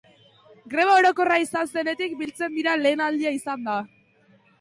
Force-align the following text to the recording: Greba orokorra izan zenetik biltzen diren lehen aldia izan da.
Greba 0.73 0.93
orokorra 1.01 1.35
izan 1.43 1.69
zenetik 1.73 2.15
biltzen 2.21 2.57
diren 2.61 2.81
lehen 2.87 3.05
aldia 3.09 3.35
izan 3.37 3.69
da. 3.69 3.77